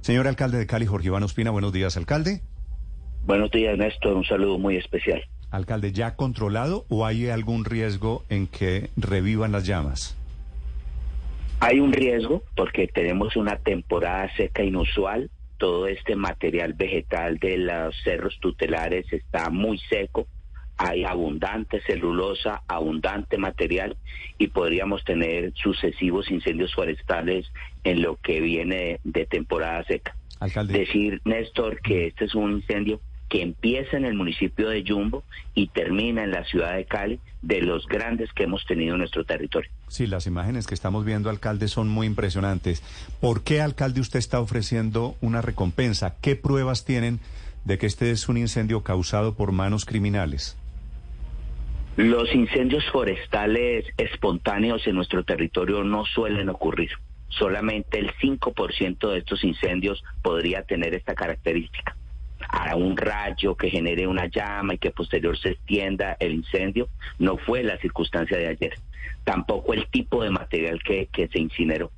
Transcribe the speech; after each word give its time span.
Señor 0.00 0.26
alcalde 0.26 0.58
de 0.58 0.66
Cali, 0.66 0.86
Jorge 0.86 1.08
Iván 1.08 1.22
Ospina, 1.22 1.50
buenos 1.50 1.72
días, 1.72 1.96
alcalde. 1.96 2.40
Buenos 3.24 3.50
días, 3.50 3.76
Néstor. 3.76 4.14
Un 4.14 4.24
saludo 4.24 4.58
muy 4.58 4.76
especial. 4.76 5.22
Alcalde, 5.50 5.92
¿ya 5.92 6.16
controlado 6.16 6.86
o 6.88 7.04
hay 7.04 7.28
algún 7.28 7.64
riesgo 7.64 8.24
en 8.30 8.46
que 8.46 8.88
revivan 8.96 9.52
las 9.52 9.66
llamas? 9.66 10.16
Hay 11.60 11.80
un 11.80 11.92
riesgo 11.92 12.42
porque 12.56 12.86
tenemos 12.86 13.36
una 13.36 13.56
temporada 13.56 14.34
seca 14.36 14.62
inusual. 14.62 15.30
Todo 15.58 15.86
este 15.86 16.16
material 16.16 16.72
vegetal 16.72 17.36
de 17.36 17.58
los 17.58 17.94
cerros 18.02 18.38
tutelares 18.40 19.12
está 19.12 19.50
muy 19.50 19.78
seco. 19.90 20.26
Hay 20.82 21.04
abundante 21.04 21.82
celulosa, 21.82 22.62
abundante 22.66 23.36
material 23.36 23.98
y 24.38 24.48
podríamos 24.48 25.04
tener 25.04 25.52
sucesivos 25.54 26.30
incendios 26.30 26.74
forestales 26.74 27.52
en 27.84 28.00
lo 28.00 28.16
que 28.16 28.40
viene 28.40 28.98
de 29.04 29.26
temporada 29.26 29.84
seca. 29.84 30.16
Alcalde. 30.38 30.78
Decir, 30.78 31.20
Néstor, 31.26 31.82
que 31.82 32.06
este 32.06 32.24
es 32.24 32.34
un 32.34 32.52
incendio 32.52 32.98
que 33.28 33.42
empieza 33.42 33.98
en 33.98 34.06
el 34.06 34.14
municipio 34.14 34.70
de 34.70 34.82
Yumbo 34.82 35.22
y 35.54 35.68
termina 35.68 36.24
en 36.24 36.30
la 36.30 36.44
ciudad 36.44 36.74
de 36.74 36.86
Cali, 36.86 37.20
de 37.42 37.60
los 37.60 37.86
grandes 37.86 38.32
que 38.32 38.44
hemos 38.44 38.64
tenido 38.64 38.94
en 38.94 39.00
nuestro 39.00 39.24
territorio. 39.26 39.70
Sí, 39.88 40.06
las 40.06 40.26
imágenes 40.26 40.66
que 40.66 40.74
estamos 40.74 41.04
viendo, 41.04 41.28
alcalde, 41.28 41.68
son 41.68 41.88
muy 41.88 42.06
impresionantes. 42.06 42.82
¿Por 43.20 43.44
qué, 43.44 43.60
alcalde, 43.60 44.00
usted 44.00 44.18
está 44.18 44.40
ofreciendo 44.40 45.14
una 45.20 45.42
recompensa? 45.42 46.16
¿Qué 46.22 46.36
pruebas 46.36 46.86
tienen 46.86 47.20
de 47.66 47.76
que 47.76 47.86
este 47.86 48.10
es 48.10 48.30
un 48.30 48.38
incendio 48.38 48.82
causado 48.82 49.34
por 49.34 49.52
manos 49.52 49.84
criminales? 49.84 50.56
Los 51.96 52.34
incendios 52.34 52.84
forestales 52.90 53.84
espontáneos 53.96 54.86
en 54.86 54.94
nuestro 54.94 55.24
territorio 55.24 55.82
no 55.82 56.04
suelen 56.04 56.48
ocurrir. 56.48 56.90
Solamente 57.28 57.98
el 57.98 58.12
5% 58.14 59.10
de 59.10 59.18
estos 59.18 59.44
incendios 59.44 60.02
podría 60.22 60.62
tener 60.62 60.94
esta 60.94 61.14
característica. 61.14 61.96
A 62.48 62.74
un 62.76 62.96
rayo 62.96 63.54
que 63.54 63.70
genere 63.70 64.06
una 64.06 64.26
llama 64.26 64.74
y 64.74 64.78
que 64.78 64.92
posterior 64.92 65.36
se 65.38 65.50
extienda 65.50 66.16
el 66.20 66.32
incendio, 66.32 66.88
no 67.18 67.36
fue 67.36 67.62
la 67.62 67.76
circunstancia 67.78 68.38
de 68.38 68.48
ayer. 68.48 68.74
Tampoco 69.24 69.74
el 69.74 69.86
tipo 69.88 70.22
de 70.22 70.30
material 70.30 70.82
que, 70.82 71.06
que 71.06 71.28
se 71.28 71.38
incineró. 71.38 71.90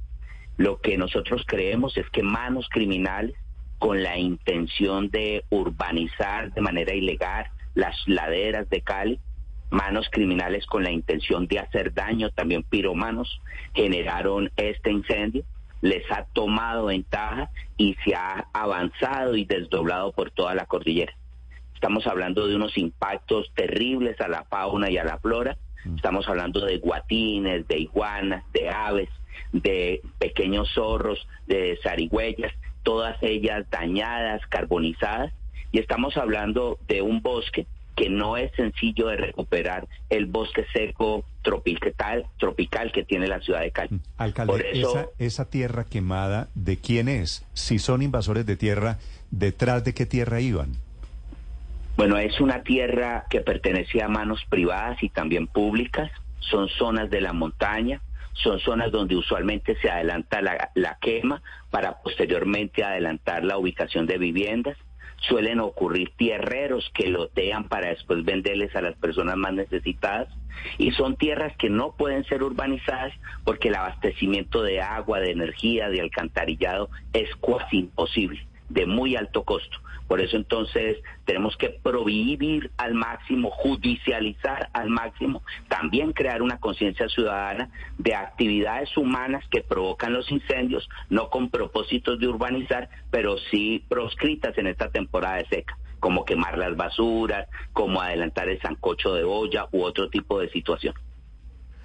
Lo 0.56 0.80
que 0.80 0.96
nosotros 0.96 1.44
creemos 1.46 1.96
es 1.96 2.08
que 2.10 2.22
manos 2.22 2.68
criminales 2.70 3.36
con 3.78 4.02
la 4.02 4.18
intención 4.18 5.10
de 5.10 5.44
urbanizar 5.50 6.52
de 6.52 6.60
manera 6.60 6.94
ilegal 6.94 7.46
las 7.74 7.96
laderas 8.06 8.68
de 8.68 8.80
Cali, 8.80 9.20
manos 9.72 10.08
criminales 10.10 10.66
con 10.66 10.84
la 10.84 10.90
intención 10.90 11.46
de 11.46 11.58
hacer 11.58 11.94
daño, 11.94 12.30
también 12.30 12.62
piromanos, 12.62 13.40
generaron 13.74 14.50
este 14.56 14.92
incendio, 14.92 15.44
les 15.80 16.04
ha 16.12 16.24
tomado 16.32 16.86
ventaja 16.86 17.50
y 17.76 17.96
se 18.04 18.14
ha 18.14 18.46
avanzado 18.52 19.34
y 19.34 19.44
desdoblado 19.44 20.12
por 20.12 20.30
toda 20.30 20.54
la 20.54 20.66
cordillera. 20.66 21.14
Estamos 21.74 22.06
hablando 22.06 22.46
de 22.46 22.54
unos 22.54 22.76
impactos 22.78 23.50
terribles 23.54 24.20
a 24.20 24.28
la 24.28 24.44
fauna 24.44 24.90
y 24.90 24.98
a 24.98 25.04
la 25.04 25.18
flora, 25.18 25.56
estamos 25.96 26.28
hablando 26.28 26.64
de 26.64 26.78
guatines, 26.78 27.66
de 27.66 27.78
iguanas, 27.78 28.44
de 28.52 28.68
aves, 28.68 29.08
de 29.52 30.02
pequeños 30.18 30.70
zorros, 30.74 31.26
de 31.46 31.78
zarigüeyas, 31.82 32.52
todas 32.82 33.20
ellas 33.22 33.64
dañadas, 33.70 34.46
carbonizadas, 34.46 35.32
y 35.72 35.78
estamos 35.78 36.16
hablando 36.18 36.78
de 36.86 37.00
un 37.00 37.22
bosque 37.22 37.66
que 37.96 38.08
no 38.08 38.36
es 38.36 38.50
sencillo 38.56 39.08
de 39.08 39.16
recuperar 39.16 39.86
el 40.10 40.26
bosque 40.26 40.64
seco 40.72 41.24
tropical, 41.42 42.26
tropical 42.38 42.90
que 42.92 43.04
tiene 43.04 43.26
la 43.26 43.40
ciudad 43.40 43.60
de 43.60 43.70
Cali. 43.70 44.00
Alcalde, 44.16 44.52
Por 44.52 44.62
eso- 44.66 44.90
esa, 44.98 45.06
esa 45.18 45.50
tierra 45.50 45.84
quemada, 45.84 46.48
¿de 46.54 46.78
quién 46.78 47.08
es? 47.08 47.44
Si 47.52 47.78
son 47.78 48.00
invasores 48.02 48.46
de 48.46 48.56
tierra, 48.56 48.98
¿detrás 49.30 49.84
de 49.84 49.92
qué 49.94 50.06
tierra 50.06 50.40
iban? 50.40 50.72
Bueno, 51.96 52.16
es 52.16 52.40
una 52.40 52.62
tierra 52.62 53.26
que 53.28 53.40
pertenece 53.42 54.02
a 54.02 54.08
manos 54.08 54.40
privadas 54.48 55.02
y 55.02 55.10
también 55.10 55.46
públicas. 55.46 56.10
Son 56.40 56.68
zonas 56.68 57.10
de 57.10 57.20
la 57.20 57.32
montaña, 57.34 58.00
son 58.32 58.58
zonas 58.60 58.90
donde 58.90 59.14
usualmente 59.14 59.76
se 59.80 59.90
adelanta 59.90 60.40
la, 60.40 60.70
la 60.74 60.96
quema 61.00 61.42
para 61.70 62.00
posteriormente 62.02 62.82
adelantar 62.82 63.44
la 63.44 63.58
ubicación 63.58 64.06
de 64.06 64.16
viviendas. 64.18 64.76
Suelen 65.28 65.60
ocurrir 65.60 66.12
tierreros 66.16 66.90
que 66.94 67.08
lotean 67.08 67.68
para 67.68 67.88
después 67.88 68.24
venderles 68.24 68.74
a 68.76 68.82
las 68.82 68.96
personas 68.96 69.36
más 69.36 69.52
necesitadas. 69.52 70.28
Y 70.78 70.92
son 70.92 71.16
tierras 71.16 71.56
que 71.56 71.70
no 71.70 71.92
pueden 71.96 72.24
ser 72.24 72.42
urbanizadas 72.42 73.12
porque 73.44 73.68
el 73.68 73.76
abastecimiento 73.76 74.62
de 74.62 74.80
agua, 74.80 75.20
de 75.20 75.30
energía, 75.30 75.88
de 75.88 76.00
alcantarillado 76.00 76.90
es 77.12 77.28
casi 77.36 77.78
imposible, 77.78 78.46
de 78.68 78.86
muy 78.86 79.16
alto 79.16 79.44
costo. 79.44 79.78
Por 80.12 80.20
eso 80.20 80.36
entonces 80.36 80.98
tenemos 81.24 81.56
que 81.56 81.70
prohibir 81.70 82.70
al 82.76 82.92
máximo, 82.92 83.48
judicializar 83.50 84.68
al 84.74 84.90
máximo, 84.90 85.42
también 85.68 86.12
crear 86.12 86.42
una 86.42 86.60
conciencia 86.60 87.08
ciudadana 87.08 87.70
de 87.96 88.14
actividades 88.14 88.94
humanas 88.94 89.42
que 89.50 89.62
provocan 89.62 90.12
los 90.12 90.30
incendios, 90.30 90.86
no 91.08 91.30
con 91.30 91.48
propósitos 91.48 92.20
de 92.20 92.28
urbanizar, 92.28 92.90
pero 93.10 93.38
sí 93.50 93.86
proscritas 93.88 94.58
en 94.58 94.66
esta 94.66 94.90
temporada 94.90 95.36
de 95.36 95.46
seca, 95.46 95.78
como 95.98 96.26
quemar 96.26 96.58
las 96.58 96.76
basuras, 96.76 97.48
como 97.72 98.02
adelantar 98.02 98.50
el 98.50 98.60
sancocho 98.60 99.14
de 99.14 99.24
olla 99.24 99.66
u 99.72 99.80
otro 99.82 100.10
tipo 100.10 100.40
de 100.40 100.50
situación. 100.50 100.92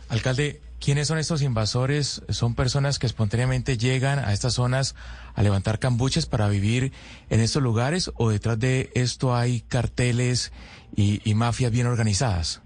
Alcalde, 0.09 0.59
¿quiénes 0.79 1.07
son 1.07 1.17
estos 1.17 1.41
invasores? 1.41 2.23
¿Son 2.29 2.55
personas 2.55 2.99
que 2.99 3.05
espontáneamente 3.05 3.77
llegan 3.77 4.19
a 4.19 4.33
estas 4.33 4.53
zonas 4.53 4.95
a 5.35 5.43
levantar 5.43 5.79
cambuches 5.79 6.25
para 6.25 6.49
vivir 6.49 6.91
en 7.29 7.39
estos 7.39 7.61
lugares 7.61 8.11
o 8.15 8.29
detrás 8.29 8.59
de 8.59 8.89
esto 8.93 9.35
hay 9.35 9.61
carteles 9.61 10.53
y, 10.95 11.21
y 11.29 11.33
mafias 11.33 11.71
bien 11.71 11.87
organizadas? 11.87 12.61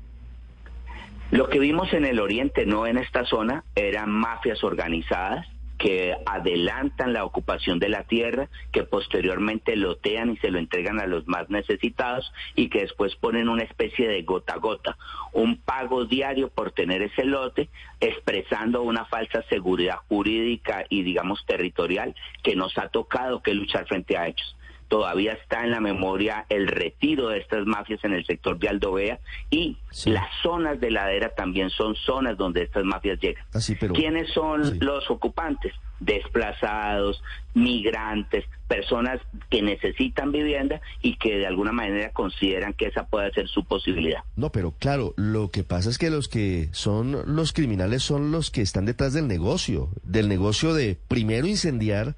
Lo 1.31 1.49
que 1.49 1.59
vimos 1.59 1.93
en 1.93 2.05
el 2.05 2.19
oriente, 2.19 2.65
no 2.65 2.85
en 2.87 2.97
esta 2.97 3.25
zona, 3.25 3.63
eran 3.75 4.09
mafias 4.09 4.63
organizadas 4.63 5.47
que 5.81 6.15
adelantan 6.27 7.11
la 7.11 7.25
ocupación 7.25 7.79
de 7.79 7.89
la 7.89 8.03
tierra, 8.03 8.49
que 8.71 8.83
posteriormente 8.83 9.75
lotean 9.75 10.29
y 10.29 10.37
se 10.37 10.51
lo 10.51 10.59
entregan 10.59 10.99
a 10.99 11.07
los 11.07 11.27
más 11.27 11.49
necesitados 11.49 12.31
y 12.55 12.69
que 12.69 12.81
después 12.81 13.15
ponen 13.15 13.49
una 13.49 13.63
especie 13.63 14.07
de 14.07 14.21
gota 14.21 14.53
a 14.53 14.57
gota, 14.57 14.95
un 15.33 15.57
pago 15.57 16.05
diario 16.05 16.49
por 16.49 16.71
tener 16.71 17.01
ese 17.01 17.25
lote, 17.25 17.69
expresando 17.99 18.83
una 18.83 19.05
falsa 19.05 19.41
seguridad 19.49 19.97
jurídica 20.07 20.85
y 20.87 21.01
digamos 21.01 21.43
territorial 21.47 22.13
que 22.43 22.55
nos 22.55 22.77
ha 22.77 22.89
tocado 22.89 23.41
que 23.41 23.55
luchar 23.55 23.87
frente 23.87 24.15
a 24.17 24.27
ellos 24.27 24.55
todavía 24.91 25.31
está 25.31 25.63
en 25.63 25.71
la 25.71 25.79
memoria 25.79 26.45
el 26.49 26.67
retiro 26.67 27.29
de 27.29 27.37
estas 27.37 27.65
mafias 27.65 28.03
en 28.03 28.11
el 28.13 28.25
sector 28.25 28.59
de 28.59 28.67
Aldovea 28.67 29.19
y 29.49 29.77
las 30.03 30.27
zonas 30.43 30.81
de 30.81 30.91
ladera 30.91 31.29
también 31.29 31.69
son 31.69 31.95
zonas 31.95 32.37
donde 32.37 32.63
estas 32.63 32.83
mafias 32.83 33.17
llegan. 33.21 33.45
Ah, 33.53 33.61
sí, 33.61 33.75
pero- 33.79 33.93
¿Quiénes 33.93 34.29
son 34.33 34.65
Sí. 34.65 34.79
los 34.81 35.09
ocupantes? 35.09 35.71
Desplazados, 36.01 37.23
migrantes, 37.53 38.43
personas 38.67 39.21
que 39.49 39.61
necesitan 39.61 40.31
vivienda 40.31 40.81
y 41.01 41.15
que 41.17 41.37
de 41.37 41.47
alguna 41.47 41.71
manera 41.71 42.11
consideran 42.11 42.73
que 42.73 42.87
esa 42.87 43.05
puede 43.05 43.31
ser 43.31 43.47
su 43.47 43.63
posibilidad. 43.63 44.23
No, 44.35 44.51
pero 44.51 44.71
claro, 44.77 45.13
lo 45.15 45.51
que 45.51 45.63
pasa 45.63 45.89
es 45.89 45.97
que 45.97 46.09
los 46.09 46.27
que 46.27 46.67
son 46.73 47.35
los 47.35 47.53
criminales 47.53 48.03
son 48.03 48.31
los 48.31 48.51
que 48.51 48.61
están 48.61 48.85
detrás 48.85 49.13
del 49.13 49.27
negocio, 49.27 49.89
del 50.03 50.27
negocio 50.27 50.73
de 50.73 50.97
primero 51.07 51.47
incendiar, 51.47 52.15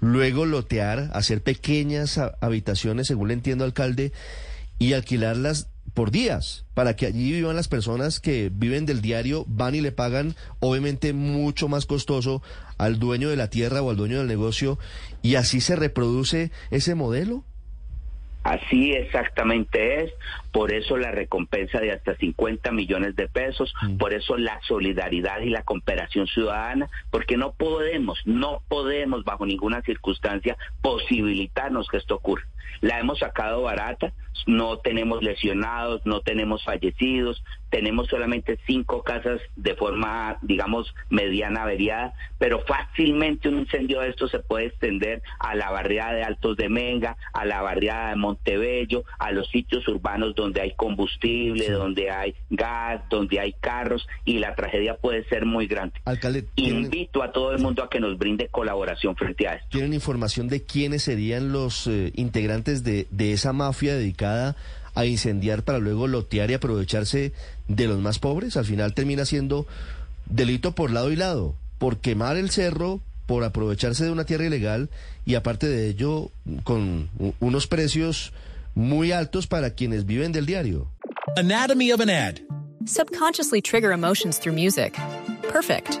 luego 0.00 0.46
lotear, 0.46 1.10
hacer 1.12 1.42
pequeñas 1.42 2.18
ha- 2.18 2.36
habitaciones, 2.40 3.06
según 3.06 3.28
le 3.28 3.34
entiendo, 3.34 3.64
alcalde, 3.64 4.12
y 4.78 4.94
alquilarlas 4.94 5.68
por 5.94 6.10
días, 6.10 6.64
para 6.74 6.94
que 6.96 7.06
allí 7.06 7.32
vivan 7.32 7.56
las 7.56 7.68
personas 7.68 8.20
que 8.20 8.50
viven 8.54 8.86
del 8.86 9.02
diario, 9.02 9.44
van 9.48 9.74
y 9.74 9.80
le 9.80 9.92
pagan, 9.92 10.36
obviamente 10.60 11.12
mucho 11.12 11.68
más 11.68 11.84
costoso 11.84 12.42
al 12.78 12.98
dueño 12.98 13.28
de 13.28 13.36
la 13.36 13.50
tierra 13.50 13.82
o 13.82 13.90
al 13.90 13.96
dueño 13.96 14.18
del 14.18 14.28
negocio, 14.28 14.78
y 15.20 15.34
así 15.34 15.60
se 15.60 15.76
reproduce 15.76 16.50
ese 16.70 16.94
modelo. 16.94 17.44
Así 18.42 18.92
exactamente 18.92 20.02
es, 20.02 20.12
por 20.50 20.72
eso 20.72 20.96
la 20.96 21.10
recompensa 21.10 21.78
de 21.78 21.92
hasta 21.92 22.16
50 22.16 22.72
millones 22.72 23.14
de 23.14 23.28
pesos, 23.28 23.72
mm. 23.82 23.98
por 23.98 24.14
eso 24.14 24.38
la 24.38 24.58
solidaridad 24.62 25.40
y 25.40 25.50
la 25.50 25.62
cooperación 25.62 26.26
ciudadana, 26.26 26.88
porque 27.10 27.36
no 27.36 27.52
podemos, 27.52 28.18
no 28.24 28.62
podemos 28.68 29.24
bajo 29.24 29.44
ninguna 29.44 29.82
circunstancia 29.82 30.56
posibilitarnos 30.80 31.88
que 31.88 31.98
esto 31.98 32.14
ocurra. 32.14 32.44
La 32.80 32.98
hemos 32.98 33.18
sacado 33.18 33.62
barata, 33.62 34.12
no 34.46 34.78
tenemos 34.78 35.22
lesionados, 35.22 36.00
no 36.04 36.20
tenemos 36.20 36.64
fallecidos, 36.64 37.42
tenemos 37.70 38.08
solamente 38.08 38.58
cinco 38.66 39.02
casas 39.02 39.40
de 39.56 39.74
forma, 39.74 40.38
digamos, 40.42 40.92
mediana 41.08 41.62
averiada, 41.62 42.14
pero 42.38 42.64
fácilmente 42.66 43.48
un 43.48 43.60
incendio 43.60 44.00
de 44.00 44.10
esto 44.10 44.28
se 44.28 44.40
puede 44.40 44.66
extender 44.66 45.22
a 45.38 45.54
la 45.54 45.70
barriada 45.70 46.14
de 46.14 46.24
Altos 46.24 46.56
de 46.56 46.68
Menga, 46.68 47.16
a 47.32 47.44
la 47.44 47.62
barriada 47.62 48.10
de 48.10 48.16
Montebello, 48.16 49.04
a 49.18 49.30
los 49.30 49.48
sitios 49.48 49.86
urbanos 49.88 50.34
donde 50.34 50.60
hay 50.60 50.74
combustible, 50.74 51.70
donde 51.70 52.10
hay 52.10 52.34
gas, 52.50 53.02
donde 53.08 53.38
hay 53.38 53.52
carros 53.60 54.06
y 54.24 54.38
la 54.38 54.54
tragedia 54.54 54.96
puede 54.96 55.24
ser 55.28 55.46
muy 55.46 55.66
grande. 55.66 55.94
Alcalde, 56.04 56.46
invito 56.56 57.22
a 57.22 57.30
todo 57.30 57.52
el 57.52 57.60
mundo 57.60 57.84
a 57.84 57.90
que 57.90 58.00
nos 58.00 58.18
brinde 58.18 58.48
colaboración 58.48 59.14
frente 59.16 59.46
a 59.46 59.54
esto. 59.54 59.68
¿Tienen 59.70 59.94
información 59.94 60.48
de 60.48 60.64
quiénes 60.64 61.04
serían 61.04 61.52
los 61.52 61.86
eh, 61.86 62.12
integrantes 62.16 62.59
de, 62.64 63.06
de 63.10 63.32
esa 63.32 63.52
mafia 63.52 63.94
dedicada 63.94 64.56
a 64.94 65.04
incendiar 65.06 65.62
para 65.62 65.78
luego 65.78 66.06
lotear 66.06 66.50
y 66.50 66.54
aprovecharse 66.54 67.32
de 67.68 67.86
los 67.86 67.98
más 67.98 68.18
pobres? 68.18 68.56
Al 68.56 68.64
final 68.64 68.94
termina 68.94 69.24
siendo 69.24 69.66
delito 70.26 70.74
por 70.74 70.90
lado 70.90 71.10
y 71.12 71.16
lado, 71.16 71.54
por 71.78 71.98
quemar 71.98 72.36
el 72.36 72.50
cerro, 72.50 73.00
por 73.26 73.44
aprovecharse 73.44 74.04
de 74.04 74.10
una 74.10 74.24
tierra 74.24 74.46
ilegal 74.46 74.90
y 75.24 75.36
aparte 75.36 75.68
de 75.68 75.88
ello 75.88 76.30
con 76.64 77.08
unos 77.38 77.66
precios 77.66 78.32
muy 78.74 79.12
altos 79.12 79.46
para 79.46 79.70
quienes 79.70 80.04
viven 80.04 80.32
del 80.32 80.46
diario. 80.46 80.88
Anatomy 81.36 81.92
of 81.92 82.00
an 82.00 82.10
ad. 82.10 82.40
Subconsciously 82.86 83.60
trigger 83.60 83.92
emotions 83.92 84.38
through 84.38 84.54
music. 84.56 84.94
Perfect. 85.52 86.00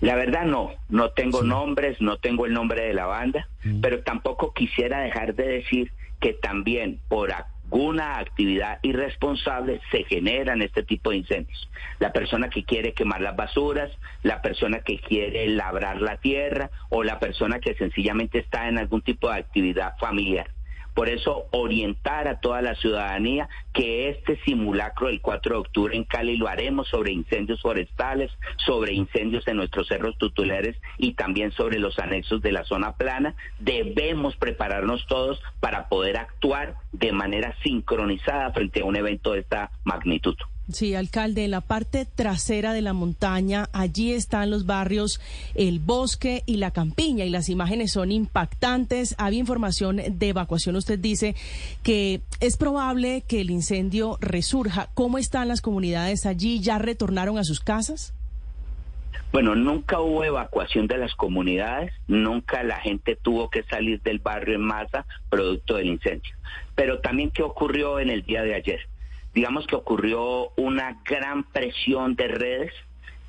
La 0.00 0.14
verdad 0.14 0.44
no, 0.44 0.72
no 0.88 1.10
tengo 1.10 1.42
nombres, 1.42 2.00
no 2.00 2.18
tengo 2.18 2.46
el 2.46 2.52
nombre 2.52 2.84
de 2.84 2.94
la 2.94 3.06
banda, 3.06 3.48
mm. 3.64 3.80
pero 3.80 4.02
tampoco 4.02 4.52
quisiera 4.52 5.00
dejar 5.00 5.34
de 5.34 5.46
decir 5.48 5.92
que 6.20 6.32
también 6.32 7.00
por 7.08 7.32
alguna 7.32 8.18
actividad 8.18 8.78
irresponsable 8.82 9.80
se 9.90 10.04
generan 10.04 10.62
este 10.62 10.82
tipo 10.82 11.10
de 11.10 11.18
incendios. 11.18 11.68
La 11.98 12.12
persona 12.12 12.48
que 12.48 12.64
quiere 12.64 12.92
quemar 12.92 13.20
las 13.20 13.36
basuras, 13.36 13.90
la 14.22 14.42
persona 14.42 14.80
que 14.80 14.98
quiere 14.98 15.48
labrar 15.48 16.00
la 16.00 16.18
tierra 16.18 16.70
o 16.90 17.02
la 17.02 17.18
persona 17.18 17.60
que 17.60 17.74
sencillamente 17.74 18.38
está 18.38 18.68
en 18.68 18.78
algún 18.78 19.02
tipo 19.02 19.28
de 19.28 19.38
actividad 19.38 19.96
familiar. 19.98 20.48
Por 20.94 21.08
eso, 21.08 21.46
orientar 21.50 22.28
a 22.28 22.38
toda 22.40 22.62
la 22.62 22.76
ciudadanía 22.76 23.48
que 23.72 24.08
este 24.08 24.38
simulacro 24.44 25.08
del 25.08 25.20
4 25.20 25.54
de 25.54 25.60
octubre 25.60 25.96
en 25.96 26.04
Cali 26.04 26.36
lo 26.36 26.48
haremos 26.48 26.88
sobre 26.88 27.12
incendios 27.12 27.60
forestales, 27.60 28.30
sobre 28.64 28.92
incendios 28.92 29.46
en 29.48 29.56
nuestros 29.56 29.88
cerros 29.88 30.16
tutelares 30.18 30.76
y 30.96 31.14
también 31.14 31.50
sobre 31.52 31.80
los 31.80 31.98
anexos 31.98 32.40
de 32.42 32.52
la 32.52 32.64
zona 32.64 32.96
plana. 32.96 33.34
Debemos 33.58 34.36
prepararnos 34.36 35.06
todos 35.08 35.42
para 35.60 35.88
poder 35.88 36.16
actuar 36.16 36.76
de 36.92 37.12
manera 37.12 37.56
sincronizada 37.62 38.52
frente 38.52 38.82
a 38.82 38.84
un 38.84 38.96
evento 38.96 39.32
de 39.32 39.40
esta 39.40 39.70
magnitud. 39.82 40.36
Sí, 40.72 40.94
alcalde, 40.94 41.44
en 41.44 41.50
la 41.50 41.60
parte 41.60 42.06
trasera 42.06 42.72
de 42.72 42.80
la 42.80 42.94
montaña, 42.94 43.68
allí 43.74 44.12
están 44.12 44.50
los 44.50 44.64
barrios 44.64 45.20
El 45.54 45.78
Bosque 45.78 46.42
y 46.46 46.56
La 46.56 46.70
Campiña 46.70 47.26
y 47.26 47.30
las 47.30 47.50
imágenes 47.50 47.92
son 47.92 48.10
impactantes. 48.10 49.14
Había 49.18 49.40
información 49.40 49.96
de 49.96 50.28
evacuación. 50.28 50.76
Usted 50.76 50.98
dice 50.98 51.34
que 51.82 52.22
es 52.40 52.56
probable 52.56 53.24
que 53.28 53.42
el 53.42 53.50
incendio 53.50 54.16
resurja. 54.22 54.88
¿Cómo 54.94 55.18
están 55.18 55.48
las 55.48 55.60
comunidades 55.60 56.24
allí? 56.24 56.60
¿Ya 56.60 56.78
retornaron 56.78 57.36
a 57.36 57.44
sus 57.44 57.60
casas? 57.60 58.14
Bueno, 59.32 59.54
nunca 59.54 60.00
hubo 60.00 60.24
evacuación 60.24 60.86
de 60.86 60.96
las 60.96 61.14
comunidades, 61.14 61.92
nunca 62.06 62.62
la 62.62 62.76
gente 62.76 63.16
tuvo 63.16 63.50
que 63.50 63.64
salir 63.64 64.00
del 64.00 64.20
barrio 64.20 64.54
en 64.54 64.62
masa 64.62 65.04
producto 65.28 65.74
del 65.74 65.88
incendio. 65.88 66.34
Pero 66.74 67.00
también, 67.00 67.30
¿qué 67.30 67.42
ocurrió 67.42 67.98
en 67.98 68.10
el 68.10 68.22
día 68.22 68.42
de 68.42 68.54
ayer? 68.54 68.80
Digamos 69.34 69.66
que 69.66 69.76
ocurrió 69.76 70.50
una 70.56 71.00
gran 71.04 71.44
presión 71.44 72.14
de 72.14 72.28
redes. 72.28 72.72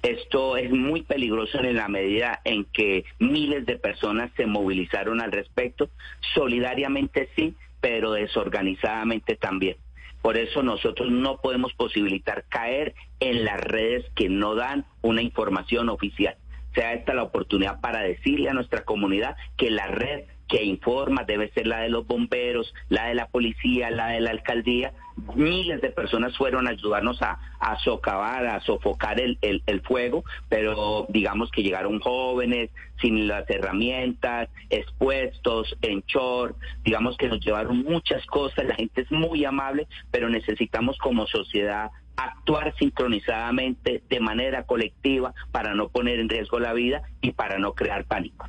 Esto 0.03 0.55
es 0.55 0.69
muy 0.69 1.01
peligroso 1.01 1.59
en 1.59 1.75
la 1.75 1.87
medida 1.87 2.41
en 2.43 2.65
que 2.65 3.05
miles 3.17 3.65
de 3.65 3.77
personas 3.77 4.31
se 4.37 4.45
movilizaron 4.45 5.19
al 5.19 5.31
respecto, 5.31 5.89
solidariamente 6.35 7.29
sí, 7.35 7.55
pero 7.81 8.11
desorganizadamente 8.11 9.35
también. 9.35 9.77
Por 10.21 10.37
eso 10.37 10.63
nosotros 10.63 11.11
no 11.11 11.37
podemos 11.37 11.73
posibilitar 11.73 12.45
caer 12.49 12.95
en 13.19 13.45
las 13.45 13.59
redes 13.61 14.05
que 14.15 14.29
no 14.29 14.55
dan 14.55 14.85
una 15.01 15.21
información 15.21 15.89
oficial. 15.89 16.35
Sea 16.73 16.93
esta 16.93 17.13
la 17.13 17.23
oportunidad 17.23 17.79
para 17.79 18.01
decirle 18.01 18.49
a 18.49 18.53
nuestra 18.53 18.83
comunidad 18.83 19.37
que 19.55 19.69
la 19.69 19.87
red 19.87 20.23
que 20.47 20.63
informa 20.63 21.23
debe 21.23 21.51
ser 21.51 21.67
la 21.67 21.81
de 21.81 21.89
los 21.89 22.05
bomberos, 22.05 22.73
la 22.89 23.07
de 23.07 23.15
la 23.15 23.27
policía, 23.27 23.89
la 23.89 24.07
de 24.07 24.19
la 24.19 24.31
alcaldía. 24.31 24.93
Miles 25.35 25.81
de 25.81 25.89
personas 25.89 26.37
fueron 26.37 26.67
a 26.67 26.71
ayudarnos 26.71 27.21
a, 27.21 27.37
socavar, 27.83 28.45
a 28.47 28.59
sofocar 28.61 29.19
el, 29.19 29.37
el, 29.41 29.81
fuego, 29.81 30.25
pero 30.49 31.05
digamos 31.09 31.51
que 31.51 31.63
llegaron 31.63 31.99
jóvenes, 31.99 32.69
sin 33.01 33.27
las 33.27 33.49
herramientas, 33.49 34.49
expuestos, 34.69 35.75
en 35.81 36.01
short, 36.01 36.57
digamos 36.83 37.17
que 37.17 37.29
nos 37.29 37.39
llevaron 37.39 37.83
muchas 37.83 38.25
cosas, 38.25 38.65
la 38.65 38.75
gente 38.75 39.01
es 39.01 39.11
muy 39.11 39.45
amable, 39.45 39.87
pero 40.11 40.29
necesitamos 40.29 40.97
como 40.97 41.25
sociedad 41.27 41.91
actuar 42.17 42.73
sincronizadamente 42.77 44.03
de 44.09 44.19
manera 44.19 44.63
colectiva 44.63 45.33
para 45.51 45.75
no 45.75 45.89
poner 45.89 46.19
en 46.19 46.29
riesgo 46.29 46.59
la 46.59 46.73
vida 46.73 47.03
y 47.21 47.31
para 47.31 47.57
no 47.57 47.73
crear 47.73 48.05
pánico. 48.05 48.47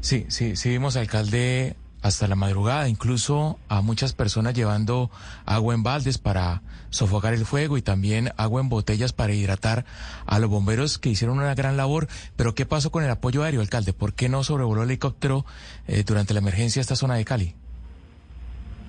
Sí, 0.00 0.26
sí, 0.28 0.56
sí 0.56 0.70
vimos 0.70 0.96
alcalde 0.96 1.76
hasta 2.02 2.26
la 2.26 2.34
madrugada, 2.34 2.88
incluso 2.88 3.58
a 3.68 3.82
muchas 3.82 4.12
personas 4.12 4.54
llevando 4.54 5.10
agua 5.46 5.74
en 5.74 5.82
baldes 5.82 6.18
para 6.18 6.62
sofocar 6.90 7.34
el 7.34 7.44
fuego 7.44 7.76
y 7.76 7.82
también 7.82 8.30
agua 8.36 8.60
en 8.60 8.68
botellas 8.68 9.12
para 9.12 9.32
hidratar 9.32 9.84
a 10.26 10.38
los 10.38 10.50
bomberos 10.50 10.98
que 10.98 11.10
hicieron 11.10 11.38
una 11.38 11.54
gran 11.54 11.76
labor. 11.76 12.08
Pero 12.36 12.54
¿qué 12.54 12.66
pasó 12.66 12.90
con 12.90 13.04
el 13.04 13.10
apoyo 13.10 13.42
aéreo, 13.42 13.60
alcalde? 13.60 13.92
¿Por 13.92 14.14
qué 14.14 14.28
no 14.28 14.44
sobrevoló 14.44 14.82
el 14.82 14.90
helicóptero 14.90 15.44
eh, 15.86 16.02
durante 16.06 16.34
la 16.34 16.40
emergencia 16.40 16.80
a 16.80 16.82
esta 16.82 16.96
zona 16.96 17.14
de 17.14 17.24
Cali? 17.24 17.54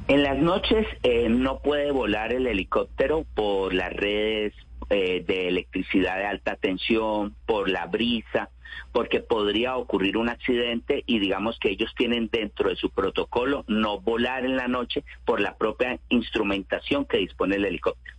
En 0.08 0.24
las 0.24 0.38
noches 0.38 0.86
eh, 1.03 1.30
no 1.30 1.60
puede 1.60 1.91
volar 1.91 2.34
el 2.34 2.48
helicóptero 2.48 3.25
por 3.36 3.74
las 3.74 3.94
redes 3.94 4.53
eh, 4.89 5.23
de 5.25 5.47
electricidad 5.47 6.17
de 6.17 6.25
alta 6.25 6.55
tensión, 6.55 7.35
por 7.45 7.69
la 7.69 7.85
brisa 7.88 8.50
porque 8.91 9.19
podría 9.19 9.75
ocurrir 9.75 10.17
un 10.17 10.29
accidente 10.29 11.03
y 11.05 11.19
digamos 11.19 11.57
que 11.59 11.69
ellos 11.69 11.93
tienen 11.95 12.29
dentro 12.31 12.69
de 12.69 12.75
su 12.75 12.89
protocolo 12.89 13.63
no 13.67 14.00
volar 14.00 14.45
en 14.45 14.55
la 14.55 14.67
noche 14.67 15.03
por 15.25 15.41
la 15.41 15.57
propia 15.57 16.00
instrumentación 16.09 17.05
que 17.05 17.17
dispone 17.17 17.55
el 17.55 17.65
helicóptero. 17.65 18.15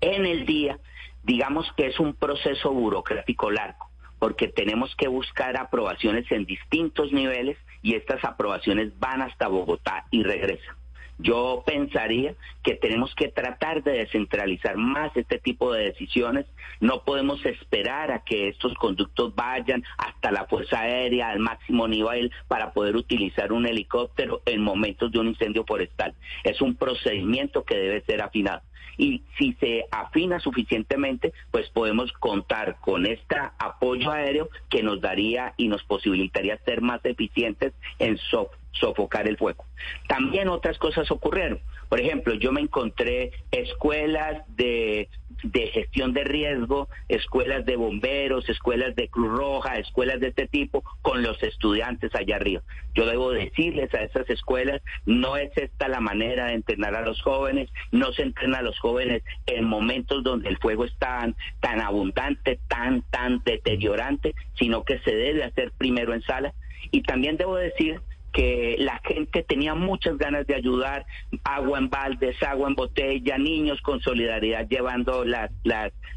En 0.00 0.26
el 0.26 0.44
día, 0.44 0.78
digamos 1.22 1.70
que 1.76 1.86
es 1.86 1.98
un 2.00 2.14
proceso 2.14 2.72
burocrático 2.72 3.50
largo 3.50 3.90
porque 4.18 4.46
tenemos 4.46 4.94
que 4.94 5.08
buscar 5.08 5.56
aprobaciones 5.56 6.30
en 6.30 6.44
distintos 6.44 7.12
niveles 7.12 7.58
y 7.82 7.96
estas 7.96 8.24
aprobaciones 8.24 8.96
van 9.00 9.20
hasta 9.20 9.48
Bogotá 9.48 10.06
y 10.12 10.22
regresan. 10.22 10.76
Yo 11.22 11.62
pensaría 11.64 12.34
que 12.64 12.74
tenemos 12.74 13.14
que 13.14 13.28
tratar 13.28 13.82
de 13.84 13.92
descentralizar 13.92 14.76
más 14.76 15.16
este 15.16 15.38
tipo 15.38 15.72
de 15.72 15.84
decisiones. 15.84 16.46
No 16.80 17.04
podemos 17.04 17.44
esperar 17.46 18.10
a 18.10 18.24
que 18.24 18.48
estos 18.48 18.74
conductos 18.74 19.34
vayan 19.34 19.84
hasta 19.98 20.32
la 20.32 20.46
Fuerza 20.46 20.80
Aérea 20.80 21.30
al 21.30 21.38
máximo 21.38 21.86
nivel 21.86 22.32
para 22.48 22.72
poder 22.72 22.96
utilizar 22.96 23.52
un 23.52 23.66
helicóptero 23.66 24.42
en 24.46 24.62
momentos 24.62 25.12
de 25.12 25.20
un 25.20 25.28
incendio 25.28 25.64
forestal. 25.64 26.14
Es 26.42 26.60
un 26.60 26.74
procedimiento 26.74 27.64
que 27.64 27.76
debe 27.76 28.00
ser 28.02 28.20
afinado. 28.22 28.62
Y 28.98 29.22
si 29.38 29.54
se 29.54 29.86
afina 29.90 30.40
suficientemente, 30.40 31.32
pues 31.50 31.68
podemos 31.70 32.12
contar 32.12 32.76
con 32.80 33.06
este 33.06 33.36
apoyo 33.58 34.10
aéreo 34.10 34.48
que 34.68 34.82
nos 34.82 35.00
daría 35.00 35.54
y 35.56 35.68
nos 35.68 35.82
posibilitaría 35.84 36.58
ser 36.58 36.82
más 36.82 37.02
eficientes 37.04 37.72
en 37.98 38.18
software 38.18 38.61
sofocar 38.72 39.28
el 39.28 39.36
fuego. 39.36 39.64
También 40.08 40.48
otras 40.48 40.78
cosas 40.78 41.10
ocurrieron. 41.10 41.60
Por 41.88 42.00
ejemplo, 42.00 42.34
yo 42.34 42.52
me 42.52 42.60
encontré 42.60 43.32
escuelas 43.50 44.42
de 44.56 45.08
de 45.42 45.68
gestión 45.68 46.12
de 46.12 46.24
riesgo, 46.24 46.88
escuelas 47.08 47.64
de 47.66 47.76
bomberos, 47.76 48.48
escuelas 48.48 48.94
de 48.94 49.08
Cruz 49.08 49.36
Roja, 49.36 49.78
escuelas 49.78 50.20
de 50.20 50.28
este 50.28 50.46
tipo, 50.46 50.84
con 51.02 51.22
los 51.22 51.42
estudiantes 51.42 52.14
allá 52.14 52.36
arriba. 52.36 52.62
Yo 52.94 53.06
debo 53.06 53.30
decirles 53.30 53.92
a 53.94 54.02
esas 54.02 54.28
escuelas, 54.30 54.82
no 55.04 55.36
es 55.36 55.50
esta 55.56 55.88
la 55.88 56.00
manera 56.00 56.46
de 56.46 56.54
entrenar 56.54 56.94
a 56.94 57.02
los 57.02 57.20
jóvenes, 57.22 57.70
no 57.90 58.12
se 58.12 58.22
entrena 58.22 58.58
a 58.58 58.62
los 58.62 58.78
jóvenes 58.78 59.22
en 59.46 59.64
momentos 59.64 60.22
donde 60.22 60.48
el 60.48 60.58
fuego 60.58 60.84
es 60.84 60.96
tan, 60.98 61.34
tan 61.60 61.80
abundante, 61.80 62.60
tan, 62.68 63.02
tan 63.10 63.42
deteriorante, 63.44 64.34
sino 64.58 64.84
que 64.84 64.98
se 65.00 65.14
debe 65.14 65.44
hacer 65.44 65.72
primero 65.76 66.14
en 66.14 66.22
sala. 66.22 66.54
Y 66.90 67.02
también 67.02 67.36
debo 67.36 67.56
decir 67.56 68.00
que 68.32 68.76
la 68.78 69.00
gente 69.04 69.42
tenía 69.42 69.74
muchas 69.74 70.16
ganas 70.16 70.46
de 70.46 70.54
ayudar, 70.54 71.04
agua 71.44 71.78
en 71.78 71.90
baldes, 71.90 72.42
agua 72.42 72.68
en 72.68 72.74
botella, 72.74 73.36
niños 73.38 73.80
con 73.82 74.00
solidaridad 74.00 74.66
llevando 74.68 75.24
las, 75.24 75.50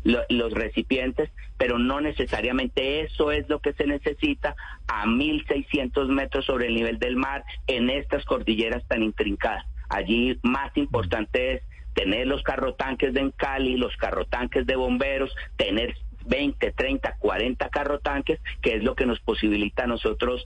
los 0.03 0.53
recipientes, 0.53 1.29
pero 1.57 1.77
no 1.77 2.01
necesariamente 2.01 3.01
eso 3.01 3.31
es 3.31 3.47
lo 3.49 3.59
que 3.59 3.73
se 3.73 3.85
necesita 3.85 4.55
a 4.87 5.05
1.600 5.05 6.07
metros 6.07 6.45
sobre 6.45 6.67
el 6.67 6.75
nivel 6.75 6.99
del 6.99 7.17
mar 7.17 7.43
en 7.67 7.89
estas 7.89 8.23
cordilleras 8.25 8.85
tan 8.87 9.03
intrincadas. 9.03 9.65
Allí 9.89 10.39
más 10.43 10.75
importante 10.77 11.53
es 11.53 11.61
tener 11.93 12.27
los 12.27 12.43
carrotanques 12.43 13.13
de 13.13 13.21
Encali, 13.21 13.77
los 13.77 13.95
carrotanques 13.97 14.65
de 14.65 14.75
bomberos, 14.75 15.33
tener 15.57 15.95
20, 16.25 16.71
30, 16.71 17.15
40 17.19 17.69
carro 17.69 17.99
tanques, 17.99 18.39
que 18.61 18.75
es 18.75 18.83
lo 18.83 18.95
que 18.95 19.05
nos 19.05 19.19
posibilita 19.19 19.83
a 19.83 19.87
nosotros 19.87 20.45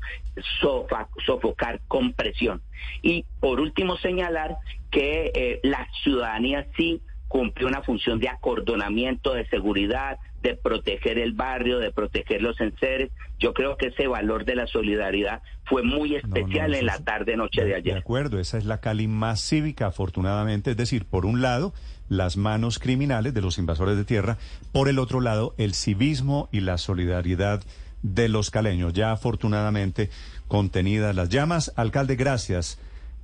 sofocar 1.25 1.79
con 1.87 2.13
presión. 2.13 2.61
Y 3.01 3.25
por 3.39 3.59
último 3.59 3.97
señalar 3.97 4.57
que 4.91 5.31
eh, 5.33 5.59
la 5.63 5.87
ciudadanía 6.03 6.67
sí 6.77 7.01
cumplió 7.27 7.67
una 7.67 7.83
función 7.83 8.19
de 8.19 8.27
acordonamiento, 8.27 9.33
de 9.33 9.47
seguridad, 9.47 10.17
de 10.41 10.55
proteger 10.55 11.19
el 11.19 11.33
barrio, 11.33 11.79
de 11.79 11.91
proteger 11.91 12.41
los 12.41 12.59
enseres. 12.59 13.11
Yo 13.37 13.53
creo 13.53 13.77
que 13.77 13.87
ese 13.87 14.07
valor 14.07 14.45
de 14.45 14.55
la 14.55 14.67
solidaridad 14.67 15.41
fue 15.65 15.83
muy 15.83 16.15
especial 16.15 16.73
en 16.73 16.85
la 16.85 16.97
tarde-noche 16.99 17.63
de 17.63 17.75
ayer. 17.75 17.93
De 17.93 17.99
acuerdo, 17.99 18.39
esa 18.39 18.57
es 18.57 18.65
la 18.65 18.79
Cali 18.79 19.07
más 19.07 19.41
cívica, 19.41 19.87
afortunadamente. 19.87 20.71
Es 20.71 20.77
decir, 20.77 21.05
por 21.05 21.25
un 21.25 21.41
lado, 21.41 21.73
las 22.09 22.37
manos 22.37 22.79
criminales 22.79 23.33
de 23.33 23.41
los 23.41 23.57
invasores 23.57 23.95
de 23.95 24.03
tierra, 24.03 24.37
por 24.71 24.89
el 24.89 24.99
otro 24.99 25.21
lado, 25.21 25.53
el 25.57 25.73
civismo 25.73 26.49
y 26.51 26.59
la 26.59 26.77
solidaridad 26.77 27.63
de 28.01 28.29
los 28.29 28.51
caleños. 28.51 28.93
Ya 28.93 29.11
afortunadamente 29.11 30.09
contenidas 30.47 31.15
las 31.15 31.29
llamas. 31.29 31.71
Alcalde, 31.75 32.15
gracias. 32.15 32.79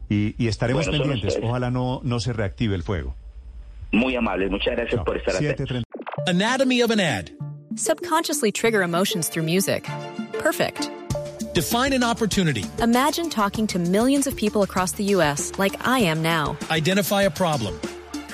Y, 0.07 0.47
estaremos 0.47 0.87
pendientes. 0.87 1.39
Ojalá 1.41 1.71
no, 1.71 1.99
no 2.03 2.19
se 2.19 2.31
reactive 2.31 2.75
el 2.75 2.83
fuego. 2.83 3.15
Muy 3.91 4.15
amable, 4.15 4.49
muchas 4.49 4.75
gracias 4.75 5.03
por 5.03 5.17
estar 5.17 5.35
aquí. 5.35 5.83
Anatomy 6.27 6.81
of 6.81 6.91
an 6.91 6.99
ad. 6.99 7.31
Subconsciously 7.75 8.51
trigger 8.51 8.83
emotions 8.83 9.29
through 9.29 9.45
music. 9.45 9.87
Perfect. 10.39 10.89
Define 11.53 11.93
an 11.93 12.03
opportunity. 12.03 12.65
Imagine 12.81 13.29
talking 13.29 13.65
to 13.67 13.79
millions 13.79 14.27
of 14.27 14.35
people 14.35 14.63
across 14.63 14.91
the 14.93 15.05
U.S. 15.15 15.53
like 15.57 15.75
I 15.87 15.99
am 15.99 16.21
now. 16.21 16.57
Identify 16.69 17.23
a 17.23 17.31
problem. 17.31 17.79